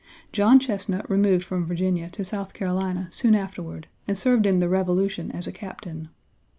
[0.31, 5.29] John Chesnut removed from Virginia to South Carolina soon afterward and served in the Revolution
[5.31, 6.09] as a captain.